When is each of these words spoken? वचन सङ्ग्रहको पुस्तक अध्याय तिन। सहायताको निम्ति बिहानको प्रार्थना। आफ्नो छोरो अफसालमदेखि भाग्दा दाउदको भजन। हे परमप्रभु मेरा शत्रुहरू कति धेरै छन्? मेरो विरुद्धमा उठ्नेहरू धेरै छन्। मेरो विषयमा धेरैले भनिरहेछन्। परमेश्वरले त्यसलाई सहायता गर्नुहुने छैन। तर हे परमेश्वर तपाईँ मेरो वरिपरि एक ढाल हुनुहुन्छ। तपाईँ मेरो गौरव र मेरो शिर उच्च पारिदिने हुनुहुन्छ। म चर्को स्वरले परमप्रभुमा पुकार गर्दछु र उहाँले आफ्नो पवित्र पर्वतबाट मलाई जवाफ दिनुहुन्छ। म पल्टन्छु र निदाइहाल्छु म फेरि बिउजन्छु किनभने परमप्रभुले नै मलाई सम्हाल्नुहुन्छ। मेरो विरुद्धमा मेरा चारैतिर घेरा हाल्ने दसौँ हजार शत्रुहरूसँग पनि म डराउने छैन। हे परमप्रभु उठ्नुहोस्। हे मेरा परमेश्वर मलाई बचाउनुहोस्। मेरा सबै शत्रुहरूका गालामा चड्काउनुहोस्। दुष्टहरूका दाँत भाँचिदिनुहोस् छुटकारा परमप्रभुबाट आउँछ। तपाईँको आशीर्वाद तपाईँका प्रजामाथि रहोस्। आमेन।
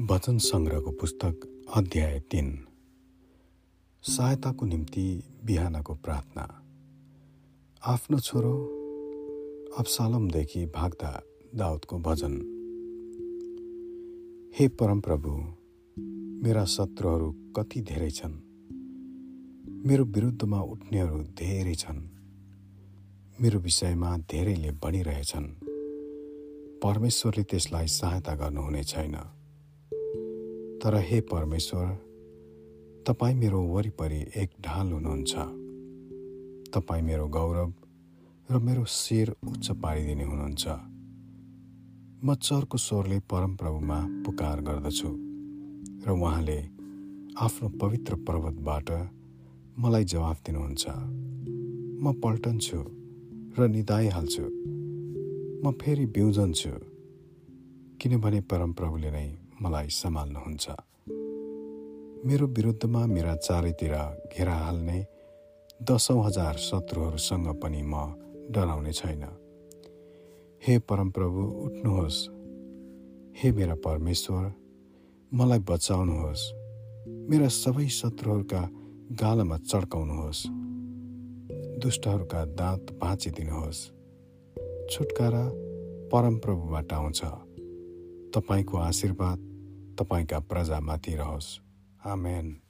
वचन 0.00 0.38
सङ्ग्रहको 0.38 0.90
पुस्तक 0.90 1.64
अध्याय 1.74 2.20
तिन। 2.20 2.66
सहायताको 4.02 4.66
निम्ति 4.66 5.22
बिहानको 5.44 5.94
प्रार्थना। 5.94 6.62
आफ्नो 7.86 8.18
छोरो 8.18 8.52
अफसालमदेखि 9.78 10.66
भाग्दा 10.66 11.22
दाउदको 11.54 11.98
भजन। 11.98 12.32
हे 14.58 14.68
परमप्रभु 14.68 15.30
मेरा 16.44 16.64
शत्रुहरू 16.64 17.32
कति 17.56 17.80
धेरै 17.80 18.10
छन्? 18.10 18.34
मेरो 19.86 20.04
विरुद्धमा 20.04 20.60
उठ्नेहरू 20.60 21.22
धेरै 21.22 21.74
छन्। 21.74 22.08
मेरो 23.40 23.58
विषयमा 23.58 24.18
धेरैले 24.18 24.70
भनिरहेछन्। 24.70 25.46
परमेश्वरले 26.82 27.42
त्यसलाई 27.42 27.86
सहायता 27.86 28.34
गर्नुहुने 28.34 28.84
छैन। 28.84 29.16
तर 30.82 30.94
हे 31.08 31.20
परमेश्वर 31.20 31.86
तपाईँ 33.06 33.34
मेरो 33.34 33.60
वरिपरि 33.62 34.20
एक 34.36 34.50
ढाल 34.60 34.92
हुनुहुन्छ। 34.92 35.34
तपाईँ 36.74 37.02
मेरो 37.02 37.26
गौरव 37.28 37.72
र 38.48 38.58
मेरो 38.58 38.84
शिर 38.84 39.30
उच्च 39.48 39.70
पारिदिने 39.82 40.24
हुनुहुन्छ। 40.24 40.64
म 42.24 42.34
चर्को 42.34 42.78
स्वरले 42.78 43.18
परमप्रभुमा 43.30 43.98
पुकार 44.26 44.60
गर्दछु 44.60 45.10
र 46.06 46.10
उहाँले 46.10 46.58
आफ्नो 47.38 47.68
पवित्र 47.80 48.14
पर्वतबाट 48.26 48.90
मलाई 49.78 50.04
जवाफ 50.04 50.42
दिनुहुन्छ। 50.46 50.84
म 52.02 52.12
पल्टन्छु 52.22 52.80
र 53.58 53.68
निदाइहाल्छु 53.68 54.44
म 55.62 55.72
फेरि 55.80 56.06
बिउजन्छु 56.06 56.72
किनभने 58.00 58.40
परमप्रभुले 58.50 59.10
नै 59.10 59.45
मलाई 59.62 59.88
सम्हाल्नुहुन्छ। 59.88 60.70
मेरो 62.26 62.46
विरुद्धमा 62.46 63.06
मेरा 63.06 63.36
चारैतिर 63.36 63.94
घेरा 64.36 64.54
हाल्ने 64.54 65.06
दसौँ 65.82 66.26
हजार 66.26 66.56
शत्रुहरूसँग 66.56 67.60
पनि 67.60 67.82
म 67.82 68.14
डराउने 68.50 68.92
छैन। 68.92 69.24
हे 70.66 70.78
परमप्रभु 70.78 71.40
उठ्नुहोस्। 71.40 72.28
हे 73.38 73.52
मेरा 73.52 73.74
परमेश्वर 73.74 74.52
मलाई 75.34 75.58
बचाउनुहोस्। 75.58 76.52
मेरा 77.30 77.48
सबै 77.48 77.88
शत्रुहरूका 77.88 78.70
गालामा 79.12 79.58
चड्काउनुहोस्। 79.58 80.46
दुष्टहरूका 81.80 82.44
दाँत 82.44 82.98
भाँचिदिनुहोस् 83.02 83.86
छुटकारा 84.90 85.50
परमप्रभुबाट 86.08 86.92
आउँछ। 86.92 87.24
तपाईँको 88.36 88.76
आशीर्वाद 88.76 89.38
तपाईँका 90.00 90.38
प्रजामाथि 90.38 91.14
रहोस्। 91.16 91.60
आमेन। 92.06 92.65